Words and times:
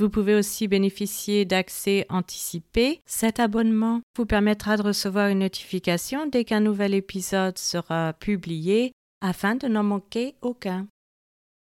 Vous 0.00 0.08
pouvez 0.08 0.34
aussi 0.34 0.66
bénéficier 0.66 1.44
d'accès 1.44 2.06
anticipé. 2.08 3.02
Cet 3.04 3.38
abonnement 3.38 4.00
vous 4.16 4.24
permettra 4.24 4.78
de 4.78 4.82
recevoir 4.82 5.28
une 5.28 5.40
notification 5.40 6.26
dès 6.26 6.46
qu'un 6.46 6.60
nouvel 6.60 6.94
épisode 6.94 7.58
sera 7.58 8.14
publié 8.14 8.92
afin 9.20 9.56
de 9.56 9.68
n'en 9.68 9.82
manquer 9.82 10.36
aucun. 10.40 10.88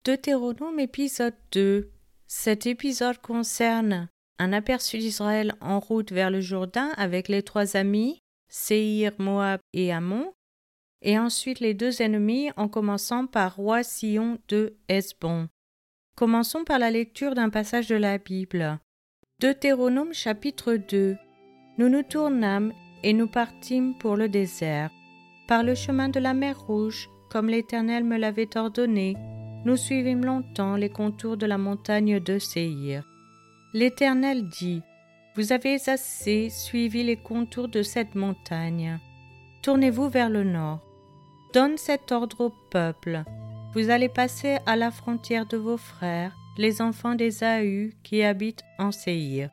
Deutéronome 0.07 0.81
épisode 0.81 1.35
2. 1.53 1.91
Cet 2.27 2.67
épisode 2.67 3.19
concerne 3.19 4.09
un 4.39 4.55
aperçu 4.55 4.97
d'Israël 4.97 5.55
en 5.61 5.79
route 5.79 6.11
vers 6.11 6.31
le 6.31 6.41
Jourdain 6.41 6.89
avec 6.97 7.29
les 7.29 7.43
trois 7.43 7.77
amis, 7.77 8.19
Séhir, 8.49 9.13
Moab 9.19 9.61
et 9.75 9.93
Ammon, 9.93 10.33
et 11.03 11.19
ensuite 11.19 11.61
les 11.61 11.75
deux 11.75 12.01
ennemis 12.01 12.49
en 12.57 12.69
commençant 12.69 13.27
par 13.27 13.57
Roi 13.57 13.83
Sion 13.83 14.39
de 14.49 14.79
Hesbon. 14.89 15.49
Commençons 16.15 16.63
par 16.65 16.79
la 16.79 16.91
lecture 16.91 17.35
d'un 17.35 17.49
passage 17.49 17.89
de 17.89 17.97
la 17.97 18.19
Bible. 18.19 18.79
Deutéronome 19.41 20.13
chapitre 20.13 20.75
2. 20.75 21.17
Nous 21.79 21.89
nous 21.89 22.03
tournâmes 22.03 22.75
et 23.03 23.15
nous 23.15 23.27
partîmes 23.27 23.95
pour 23.99 24.17
le 24.17 24.29
désert. 24.29 24.91
Par 25.49 25.63
le 25.63 25.75
chemin 25.75 26.11
de 26.11 26.21
la 26.21 26.35
mer 26.35 26.61
Rouge, 26.61 27.09
comme 27.31 27.49
l'Éternel 27.49 28.05
me 28.05 28.19
l'avait 28.19 28.59
ordonné, 28.59 29.17
nous 29.65 29.79
suivîmes 29.79 30.27
longtemps 30.27 30.77
les 30.77 30.91
contours 30.91 31.39
de 31.39 31.47
la 31.47 31.57
montagne 31.57 32.21
de 32.21 32.39
Séhir. 32.39 33.05
L'Éternel 33.73 34.51
dit 34.51 34.83
Vous 35.35 35.53
avez 35.53 35.77
assez 35.87 36.51
suivi 36.51 37.05
les 37.05 37.17
contours 37.17 37.69
de 37.69 37.83
cette 37.83 38.15
montagne. 38.15 39.01
Tournez-vous 39.63 40.11
vers 40.11 40.29
le 40.29 40.45
nord. 40.45 40.81
Donne 41.55 41.79
cet 41.79 42.13
ordre 42.13 42.47
au 42.47 42.53
peuple 42.71 43.25
vous 43.75 43.89
allez 43.89 44.09
passer 44.09 44.59
à 44.67 44.77
la 44.77 44.91
frontière 44.91 45.47
de 45.47 45.57
vos 45.57 45.79
frères, 45.79 46.37
les 46.59 46.83
enfants 46.83 47.15
d'Ésaü 47.15 47.95
qui 48.03 48.23
habitent 48.23 48.65
en 48.79 48.93
Séhir. 48.93 49.51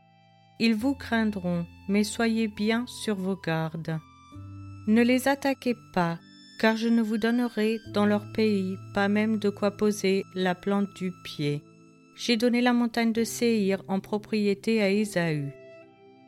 Ils 0.60 0.76
vous 0.76 0.94
craindront, 0.94 1.66
mais 1.88 2.04
soyez 2.04 2.50
bien 2.50 2.86
sur 2.88 3.16
vos 3.16 3.38
gardes. 3.38 3.98
Ne 4.88 5.02
les 5.02 5.30
attaquez 5.30 5.76
pas, 5.94 6.20
car 6.60 6.76
je 6.76 6.90
ne 6.90 7.02
vous 7.02 7.18
donnerai 7.18 7.80
dans 7.94 8.06
leur 8.06 8.32
pays 8.34 8.76
pas 8.94 9.08
même 9.08 9.40
de 9.40 9.50
quoi 9.50 9.72
poser 9.72 10.26
la 10.36 10.56
plante 10.56 10.94
du 10.98 11.14
pied. 11.24 11.62
J'ai 12.18 12.36
donné 12.36 12.60
la 12.60 12.74
montagne 12.74 13.14
de 13.14 13.24
Séhir 13.24 13.82
en 13.88 14.02
propriété 14.02 14.82
à 14.82 14.90
Ésaü. 14.90 15.54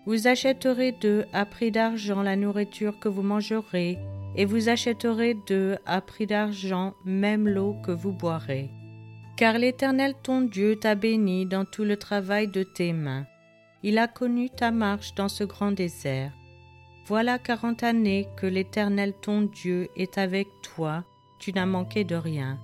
Vous 0.05 0.27
achèterez 0.27 0.93
d'eux 0.93 1.25
à 1.33 1.45
prix 1.45 1.71
d'argent 1.71 2.21
la 2.21 2.37
nourriture 2.37 2.97
que 2.99 3.09
vous 3.09 3.21
mangerez 3.21 3.97
et 4.35 4.45
vous 4.45 4.69
achèterez 4.69 5.35
d'eux 5.47 5.77
à 5.85 6.01
prix 6.01 6.27
d'argent 6.27 6.93
même 7.05 7.47
l'eau 7.47 7.75
que 7.85 7.91
vous 7.91 8.13
boirez. 8.13 8.69
Car 9.37 9.57
l'Éternel 9.57 10.13
ton 10.21 10.41
Dieu 10.41 10.75
t'a 10.75 10.95
béni 10.95 11.45
dans 11.45 11.65
tout 11.65 11.83
le 11.83 11.97
travail 11.97 12.47
de 12.47 12.63
tes 12.63 12.93
mains. 12.93 13.25
Il 13.83 13.97
a 13.97 14.07
connu 14.07 14.49
ta 14.49 14.71
marche 14.71 15.15
dans 15.15 15.29
ce 15.29 15.43
grand 15.43 15.71
désert. 15.71 16.31
Voilà 17.07 17.39
quarante 17.39 17.83
années 17.83 18.27
que 18.37 18.45
l'Éternel 18.45 19.13
ton 19.21 19.41
Dieu 19.41 19.89
est 19.95 20.17
avec 20.17 20.47
toi, 20.61 21.03
tu 21.39 21.51
n'as 21.51 21.65
manqué 21.65 22.03
de 22.03 22.15
rien. 22.15 22.59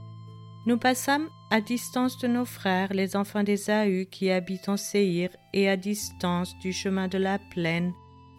Nous 0.67 0.77
passâmes 0.77 1.29
à 1.49 1.61
distance 1.61 2.19
de 2.19 2.27
nos 2.27 2.45
frères, 2.45 2.93
les 2.93 3.15
enfants 3.15 3.43
d'Ésaü 3.43 4.05
qui 4.05 4.29
habitent 4.29 4.69
en 4.69 4.77
Séhir, 4.77 5.29
et 5.53 5.69
à 5.69 5.77
distance 5.77 6.53
du 6.59 6.73
chemin 6.73 7.07
de 7.07 7.17
la 7.17 7.39
plaine, 7.39 7.93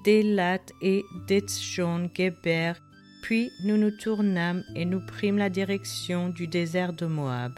d'Élat 0.05 0.61
et 0.81 1.05
d'Etzshon-Geber, 1.27 2.75
puis 3.23 3.51
nous 3.65 3.77
nous 3.77 3.91
tournâmes 3.91 4.65
et 4.75 4.85
nous 4.85 5.01
prîmes 5.05 5.39
la 5.39 5.51
direction 5.51 6.29
du 6.29 6.47
désert 6.47 6.93
de 6.93 7.07
Moab. 7.07 7.53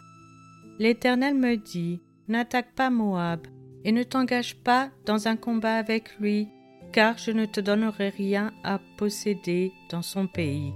L'Éternel 0.78 1.34
me 1.34 1.56
dit, 1.56 2.00
N'attaque 2.28 2.74
pas 2.74 2.90
Moab, 2.90 3.46
et 3.84 3.92
ne 3.92 4.02
t'engage 4.02 4.56
pas 4.56 4.90
dans 5.06 5.28
un 5.28 5.36
combat 5.36 5.76
avec 5.76 6.18
lui, 6.18 6.48
car 6.92 7.18
je 7.18 7.30
ne 7.30 7.46
te 7.46 7.60
donnerai 7.60 8.10
rien 8.10 8.52
à 8.64 8.80
posséder 8.96 9.72
dans 9.90 10.02
son 10.02 10.26
pays. 10.26 10.72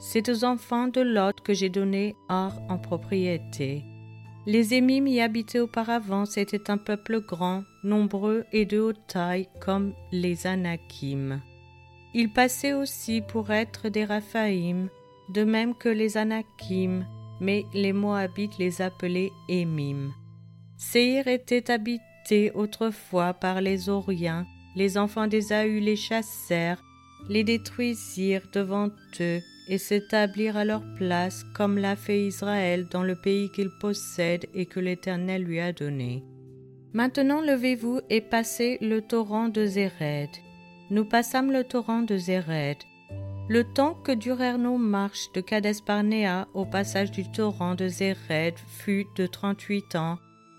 C'est 0.00 0.28
aux 0.28 0.44
enfants 0.44 0.88
de 0.88 1.00
Lot 1.00 1.40
que 1.40 1.54
j'ai 1.54 1.68
donné 1.68 2.16
Or 2.28 2.60
en 2.68 2.78
propriété. 2.78 3.84
Les 4.46 4.74
Émim 4.74 5.06
y 5.06 5.20
habitaient 5.20 5.60
auparavant, 5.60 6.24
c'était 6.24 6.70
un 6.70 6.78
peuple 6.78 7.20
grand, 7.20 7.62
nombreux 7.84 8.44
et 8.52 8.64
de 8.64 8.80
haute 8.80 9.06
taille 9.06 9.48
comme 9.60 9.94
les 10.10 10.46
Anakim. 10.48 11.40
Ils 12.14 12.30
passaient 12.30 12.74
aussi 12.74 13.22
pour 13.22 13.50
être 13.50 13.88
des 13.88 14.04
Raphaïm, 14.04 14.88
de 15.30 15.44
même 15.44 15.74
que 15.74 15.88
les 15.88 16.16
Anakim, 16.18 17.06
mais 17.40 17.64
les 17.72 17.92
Moabites 17.92 18.58
les 18.58 18.82
appelaient 18.82 19.32
Émim. 19.48 20.12
Séhir 20.76 21.26
était 21.26 21.70
habité 21.70 22.50
autrefois 22.54 23.32
par 23.32 23.60
les 23.60 23.88
Oriens, 23.88 24.46
les 24.76 24.98
enfants 24.98 25.26
d'Ésaü 25.26 25.80
les 25.80 25.96
chassèrent, 25.96 26.82
les 27.28 27.44
détruisirent 27.44 28.48
devant 28.52 28.90
eux 29.20 29.40
et 29.68 29.78
s'établirent 29.78 30.56
à 30.56 30.64
leur 30.64 30.82
place 30.96 31.44
comme 31.54 31.78
l'a 31.78 31.96
fait 31.96 32.26
Israël 32.26 32.86
dans 32.90 33.04
le 33.04 33.14
pays 33.14 33.50
qu'il 33.52 33.70
possède 33.80 34.46
et 34.54 34.66
que 34.66 34.80
l'Éternel 34.80 35.44
lui 35.44 35.60
a 35.60 35.72
donné. 35.72 36.24
Maintenant 36.92 37.40
levez-vous 37.40 38.00
et 38.10 38.20
passez 38.20 38.76
le 38.80 39.00
torrent 39.00 39.48
de 39.48 39.64
Zéred 39.64 40.30
nous 40.92 41.06
passâmes 41.06 41.50
le 41.50 41.64
torrent 41.64 42.02
de 42.02 42.18
Zéred. 42.18 42.76
Le 43.48 43.64
temps 43.64 43.94
que 44.04 44.12
durèrent 44.12 44.58
nos 44.58 44.76
marches 44.76 45.32
de 45.32 45.40
Cades 45.40 45.82
Barnéa 45.86 46.46
au 46.52 46.66
passage 46.66 47.10
du 47.10 47.24
torrent 47.32 47.74
de 47.74 47.88
Zéred 47.88 48.58
fut 48.58 49.06
de 49.16 49.26
trente-huit 49.26 49.96
ans, 49.96 50.18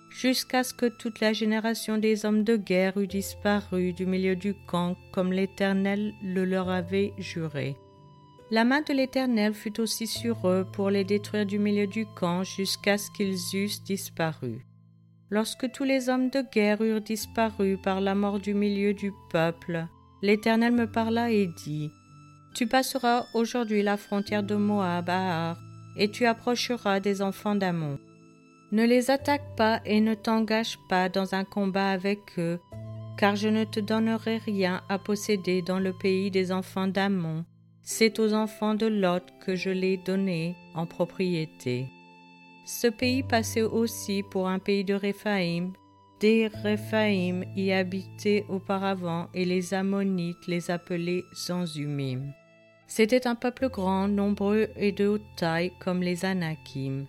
jusqu'à 0.10 0.64
ce 0.64 0.74
que 0.74 0.88
toute 0.88 1.20
la 1.20 1.34
génération 1.34 2.00
des 2.00 2.26
hommes 2.26 2.44
de 2.44 2.58
guerre 2.58 2.98
eût 2.98 3.06
disparu 3.06 3.94
du 3.94 4.08
milieu 4.08 4.36
du 4.36 4.56
camp 4.66 4.98
comme 5.12 5.32
l'Éternel 5.32 6.16
le 6.24 6.46
leur 6.46 6.68
avait 6.68 7.14
juré. 7.20 7.78
La 8.50 8.66
main 8.66 8.82
de 8.82 8.94
l'Éternel 8.94 9.54
fut 9.54 9.80
aussi 9.80 10.08
sur 10.08 10.48
eux 10.48 10.66
pour 10.74 10.90
les 10.90 11.04
détruire 11.04 11.46
du 11.46 11.60
milieu 11.60 11.86
du 11.86 12.08
camp 12.08 12.44
jusqu'à 12.44 12.98
ce 12.98 13.12
qu'ils 13.12 13.38
eussent 13.54 13.84
disparu. 13.84 14.66
Lorsque 15.30 15.72
tous 15.72 15.84
les 15.84 16.10
hommes 16.10 16.32
de 16.32 16.42
guerre 16.42 16.82
eurent 16.82 17.02
disparu 17.02 17.78
par 17.78 18.02
la 18.02 18.16
mort 18.16 18.40
du 18.40 18.56
milieu 18.56 18.96
du 18.96 19.14
peuple, 19.30 19.88
l'Éternel 20.24 20.72
me 20.72 20.88
parla 20.88 21.32
et 21.32 21.48
dit, 21.48 21.92
Tu 22.56 22.66
passeras 22.66 23.26
aujourd'hui 23.34 23.84
la 23.84 23.98
frontière 23.98 24.42
de 24.42 24.56
Moab 24.56 25.10
à 25.10 25.50
Ar, 25.50 25.58
et 25.98 26.10
tu 26.10 26.26
approcheras 26.26 27.02
des 27.02 27.22
enfants 27.22 27.56
d'Amon. 27.56 28.00
Ne 28.72 28.86
les 28.86 29.12
attaque 29.12 29.56
pas 29.58 29.82
et 29.86 30.00
ne 30.00 30.16
t'engage 30.16 30.80
pas 30.88 31.10
dans 31.10 31.36
un 31.36 31.44
combat 31.44 31.92
avec 31.92 32.20
eux, 32.40 32.60
car 33.18 33.36
je 33.36 33.50
ne 33.50 33.66
te 33.66 33.82
donnerai 33.82 34.38
rien 34.38 34.82
à 34.88 34.98
posséder 34.98 35.62
dans 35.62 35.78
le 35.78 35.92
pays 35.92 36.32
des 36.32 36.54
enfants 36.54 36.88
d'Amon. 36.88 37.44
C'est 37.82 38.18
aux 38.18 38.34
enfants 38.34 38.76
de 38.76 38.86
Lot 38.86 39.26
que 39.46 39.58
je 39.58 39.70
l'ai 39.70 39.98
donné 39.98 40.56
en 40.74 40.86
propriété. 40.86 41.86
Ce 42.66 42.88
pays 42.88 43.24
passait 43.24 43.62
aussi 43.62 44.24
pour 44.24 44.48
un 44.48 44.60
pays 44.60 44.86
de 44.86 44.94
Réphaïm, 44.94 45.74
des 46.24 46.48
Réphaïm 46.48 47.44
y 47.58 47.74
habitaient 47.74 48.46
auparavant 48.48 49.28
et 49.34 49.44
les 49.44 49.74
Ammonites 49.74 50.48
les 50.48 50.72
appelaient 50.72 51.26
Zanzumim. 51.36 52.32
C'était 52.88 53.28
un 53.28 53.36
peuple 53.36 53.68
grand, 53.68 54.08
nombreux 54.08 54.70
et 54.78 54.94
de 54.94 55.06
haute 55.06 55.36
taille 55.36 55.74
comme 55.82 56.02
les 56.02 56.24
Anakim. 56.24 57.08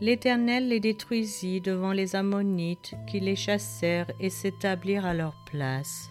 L'Éternel 0.00 0.66
les 0.66 0.80
détruisit 0.80 1.60
devant 1.60 1.92
les 1.92 2.16
Ammonites 2.16 2.96
qui 3.06 3.20
les 3.20 3.36
chassèrent 3.36 4.10
et 4.18 4.30
s'établirent 4.30 5.06
à 5.06 5.14
leur 5.14 5.36
place. 5.48 6.08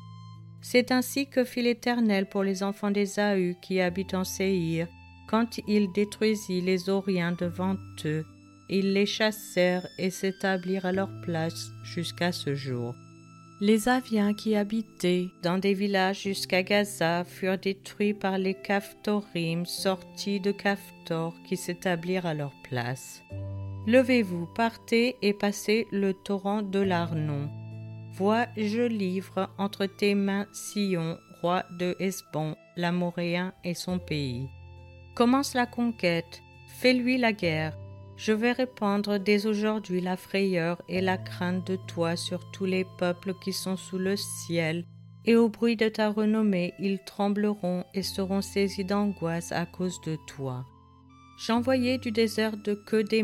C'est 0.62 0.94
ainsi 0.94 1.28
que 1.28 1.44
fit 1.44 1.62
l'Éternel 1.62 2.26
pour 2.30 2.44
les 2.44 2.64
enfants 2.64 2.92
d'Ésaü 2.92 3.58
qui 3.62 3.82
habitent 3.82 4.14
en 4.14 4.24
Séhir, 4.24 4.88
quand 5.28 5.60
il 5.68 5.92
détruisit 5.92 6.62
les 6.62 6.88
Oriens 6.88 7.34
devant 7.34 7.76
eux 8.06 8.24
ils 8.70 8.94
les 8.94 9.06
chassèrent 9.06 9.88
et 9.98 10.10
s'établirent 10.10 10.86
à 10.86 10.92
leur 10.92 11.10
place 11.22 11.70
jusqu'à 11.84 12.32
ce 12.32 12.56
jour. 12.56 12.94
Les 13.62 13.90
Aviens 13.90 14.34
qui 14.34 14.56
habitaient 14.56 15.28
dans 15.44 15.58
des 15.58 15.74
villages 15.74 16.22
jusqu'à 16.22 16.64
Gaza 16.64 17.26
furent 17.26 17.58
détruits 17.58 18.14
par 18.14 18.38
les 18.38 18.54
Caphtorim 18.54 19.66
sortis 19.66 20.40
de 20.40 20.52
Caphtor 20.52 21.36
qui 21.44 21.58
s'établirent 21.58 22.26
à 22.26 22.34
leur 22.34 22.54
place. 22.64 23.22
Levez-vous, 23.86 24.48
partez 24.56 25.18
et 25.22 25.34
passez 25.34 25.88
le 25.92 26.14
torrent 26.14 26.62
de 26.62 26.80
l'Arnon. 26.80 27.50
Vois, 28.14 28.46
je 28.56 28.82
livre 28.82 29.50
entre 29.58 29.86
tes 29.86 30.16
mains 30.16 30.48
Sion, 30.54 31.18
roi 31.42 31.66
de 31.80 31.96
Hesbon, 32.00 32.56
l'Amoréen 32.78 33.54
et 33.64 33.74
son 33.74 34.00
pays. 34.00 34.48
Commence 35.16 35.54
la 35.54 35.66
conquête, 35.66 36.42
Fais-lui 36.80 37.18
la 37.18 37.34
guerre. 37.34 37.78
Je 38.20 38.34
vais 38.34 38.52
répandre 38.52 39.18
dès 39.18 39.46
aujourd'hui 39.46 40.02
la 40.02 40.18
frayeur 40.18 40.82
et 40.90 41.00
la 41.00 41.18
crainte 41.18 41.66
de 41.66 41.78
toi 41.88 42.18
sur 42.18 42.52
tous 42.52 42.66
les 42.66 42.86
peuples 42.98 43.34
qui 43.42 43.54
sont 43.54 43.78
sous 43.78 43.98
le 43.98 44.18
ciel, 44.18 44.84
et 45.24 45.38
au 45.38 45.48
bruit 45.48 45.78
de 45.78 45.88
ta 45.88 46.10
renommée 46.10 46.74
ils 46.80 47.00
trembleront 47.00 47.86
et 47.94 48.04
seront 48.04 48.42
saisis 48.42 48.84
d'angoisse 48.84 49.54
à 49.54 49.66
cause 49.66 50.02
de 50.02 50.18
toi. 50.28 50.66
J'envoyai 51.38 51.98
du 51.98 52.12
désert 52.12 52.58
de 52.58 52.74
que 52.74 52.98
des 52.98 53.24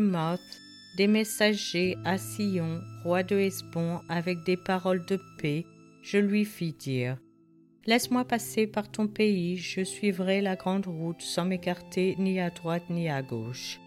des 0.96 1.06
messagers 1.06 1.94
à 2.06 2.16
Sion, 2.16 2.80
roi 3.04 3.22
de 3.22 3.36
Hesbon, 3.36 4.00
avec 4.08 4.44
des 4.46 4.56
paroles 4.56 5.04
de 5.04 5.20
paix, 5.36 5.66
je 6.00 6.16
lui 6.16 6.46
fis 6.46 6.72
dire 6.72 7.18
Laisse-moi 7.84 8.24
passer 8.24 8.66
par 8.66 8.90
ton 8.90 9.08
pays, 9.08 9.58
je 9.58 9.84
suivrai 9.84 10.40
la 10.40 10.56
grande 10.56 10.86
route 10.86 11.20
sans 11.20 11.44
m'écarter 11.44 12.16
ni 12.18 12.40
à 12.40 12.48
droite 12.48 12.88
ni 12.88 13.10
à 13.10 13.20
gauche. 13.20 13.78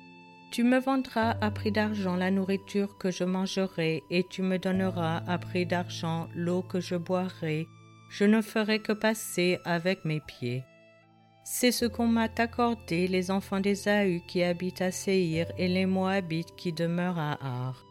Tu 0.52 0.64
me 0.64 0.80
vendras 0.80 1.36
à 1.42 1.52
prix 1.52 1.72
d'argent 1.72 2.16
la 2.16 2.32
nourriture 2.32 2.98
que 2.98 3.12
je 3.12 3.24
mangerai, 3.24 4.04
et 4.10 4.24
tu 4.24 4.42
me 4.42 4.58
donneras 4.58 5.22
à 5.28 5.38
prix 5.38 5.68
d'argent 5.68 6.28
l'eau 6.36 6.64
que 6.64 6.80
je 6.80 6.96
boirai. 6.96 7.68
Je 8.10 8.26
ne 8.26 8.42
ferai 8.42 8.80
que 8.80 8.94
passer 8.94 9.60
avec 9.64 10.06
mes 10.06 10.20
pieds. 10.22 10.64
C'est 11.44 11.72
ce 11.72 11.86
qu'on 11.86 12.08
m'a 12.08 12.28
accordé 12.38 13.08
les 13.08 13.30
enfants 13.30 13.60
d'Ésaü 13.60 14.22
qui 14.28 14.42
habitent 14.42 14.82
à 14.82 14.92
Séhir 14.92 15.52
et 15.58 15.68
les 15.68 15.86
Moabites 15.86 16.56
qui 16.56 16.74
demeurent 16.74 17.20
à 17.20 17.38
Ar. 17.42 17.86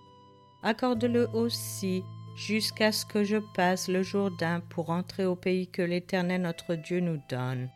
Accorde-le 0.65 1.29
aussi 1.35 2.03
jusqu'à 2.37 2.91
ce 2.91 3.07
que 3.07 3.23
je 3.23 3.39
passe 3.55 3.89
le 3.89 4.03
Jourdain 4.03 4.61
pour 4.69 4.91
entrer 4.91 5.25
au 5.25 5.37
pays 5.37 5.69
que 5.69 5.83
l'Éternel 5.83 6.43
notre 6.43 6.75
Dieu 6.75 6.99
nous 6.99 7.21
donne. 7.29 7.69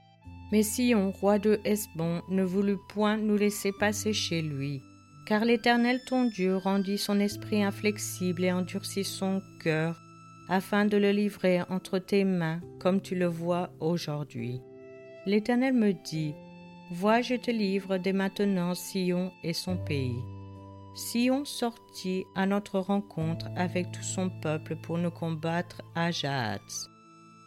Mais 0.52 0.62
Sion, 0.62 1.12
roi 1.12 1.38
de 1.38 1.60
Hesbon, 1.64 2.20
ne 2.28 2.42
voulut 2.42 2.76
point 2.90 3.16
nous 3.16 3.38
laisser 3.38 3.72
passer 3.72 4.12
chez 4.12 4.42
lui, 4.42 4.82
car 5.26 5.46
l'Éternel 5.46 5.98
ton 6.06 6.24
Dieu 6.26 6.58
rendit 6.58 6.98
son 6.98 7.18
esprit 7.20 7.64
inflexible 7.64 8.44
et 8.44 8.52
endurcit 8.52 9.04
son 9.04 9.40
cœur, 9.60 9.98
afin 10.50 10.84
de 10.84 10.98
le 10.98 11.10
livrer 11.10 11.62
entre 11.70 11.98
tes 11.98 12.24
mains, 12.24 12.60
comme 12.80 13.00
tu 13.00 13.14
le 13.14 13.24
vois 13.24 13.70
aujourd'hui. 13.80 14.60
L'Éternel 15.24 15.72
me 15.72 15.94
dit, 15.94 16.34
Vois, 16.90 17.22
je 17.22 17.36
te 17.36 17.50
livre 17.50 17.96
dès 17.96 18.12
maintenant 18.12 18.74
Sion 18.74 19.32
et 19.42 19.54
son 19.54 19.78
pays. 19.78 20.20
Sion 20.94 21.46
sortit 21.46 22.26
à 22.34 22.44
notre 22.44 22.78
rencontre 22.78 23.46
avec 23.56 23.90
tout 23.92 24.02
son 24.02 24.28
peuple 24.28 24.76
pour 24.76 24.98
nous 24.98 25.10
combattre 25.10 25.80
à 25.94 26.10
Jahatz. 26.10 26.91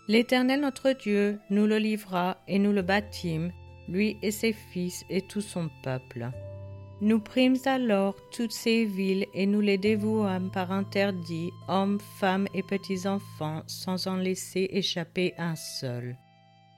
L'Éternel 0.08 0.62
notre 0.62 0.92
Dieu 0.92 1.40
nous 1.50 1.66
le 1.66 1.78
livra 1.78 2.38
et 2.48 2.60
nous 2.60 2.72
le 2.72 2.84
bâtîmes, 2.84 3.52
lui 3.88 4.18
et 4.22 4.32
ses 4.32 4.54
fils 4.54 5.04
et 5.10 5.22
tout 5.22 5.42
son 5.42 5.70
peuple. 5.84 6.30
Nous 7.02 7.20
prîmes 7.20 7.58
alors 7.66 8.16
toutes 8.32 8.52
ces 8.52 8.86
villes 8.86 9.26
et 9.34 9.48
nous 9.48 9.62
les 9.62 9.78
dévouâmes 9.78 10.52
par 10.52 10.72
interdit, 10.72 11.50
hommes, 11.68 12.00
femmes 12.20 12.48
et 12.54 12.64
petits-enfants, 12.64 13.64
sans 13.68 14.08
en 14.08 14.16
laisser 14.16 14.70
échapper 14.72 15.34
un 15.38 15.56
seul. 15.56 16.16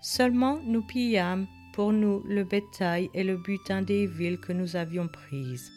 Seulement 0.01 0.59
nous 0.65 0.81
pillâmes 0.81 1.47
pour 1.73 1.91
nous 1.91 2.23
le 2.27 2.45
bétail 2.45 3.09
et 3.13 3.23
le 3.23 3.37
butin 3.37 3.81
des 3.81 4.07
villes 4.07 4.39
que 4.39 4.53
nous 4.53 4.75
avions 4.77 5.07
prises. 5.07 5.69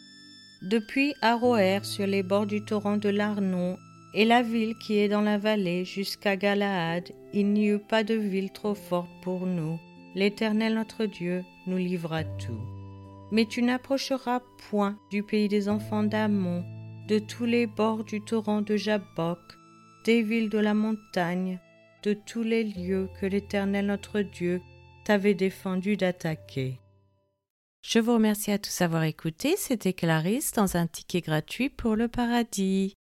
Depuis 0.63 1.13
Aroer 1.21 1.83
sur 1.83 2.07
les 2.07 2.23
bords 2.23 2.45
du 2.45 2.63
torrent 2.63 2.97
de 2.97 3.09
l'Arnon 3.09 3.77
et 4.13 4.25
la 4.25 4.41
ville 4.41 4.75
qui 4.77 4.97
est 4.97 5.07
dans 5.07 5.21
la 5.21 5.37
vallée 5.37 5.85
jusqu'à 5.85 6.35
Galaad, 6.35 7.11
il 7.33 7.53
n'y 7.53 7.67
eut 7.67 7.79
pas 7.79 8.03
de 8.03 8.13
ville 8.13 8.51
trop 8.51 8.75
forte 8.75 9.09
pour 9.21 9.45
nous. 9.45 9.79
L'Éternel 10.15 10.75
notre 10.75 11.05
Dieu 11.05 11.43
nous 11.67 11.77
livra 11.77 12.23
tout. 12.23 12.59
Mais 13.31 13.45
tu 13.45 13.61
n'approcheras 13.63 14.41
point 14.69 14.97
du 15.09 15.23
pays 15.23 15.47
des 15.47 15.69
enfants 15.69 16.03
d'Amon, 16.03 16.65
de 17.07 17.19
tous 17.19 17.45
les 17.45 17.67
bords 17.67 18.03
du 18.03 18.21
torrent 18.21 18.61
de 18.61 18.75
Jabok, 18.75 19.39
des 20.03 20.21
villes 20.21 20.49
de 20.49 20.59
la 20.59 20.73
montagne, 20.73 21.59
de 22.03 22.13
tous 22.13 22.43
les 22.43 22.65
lieux 22.65 23.09
que 23.19 23.25
l'Éternel 23.25 23.85
notre 23.85 24.21
Dieu 24.21 24.61
t'avait 25.05 25.33
défendu 25.33 25.95
d'attaquer. 25.95 26.79
Je 27.81 27.99
vous 27.99 28.13
remercie 28.13 28.51
à 28.51 28.59
tous 28.59 28.79
d'avoir 28.79 29.03
écouté. 29.03 29.55
C'était 29.57 29.93
Clarisse 29.93 30.51
dans 30.51 30.77
un 30.77 30.85
ticket 30.85 31.21
gratuit 31.21 31.69
pour 31.69 31.95
le 31.95 32.07
paradis. 32.07 32.93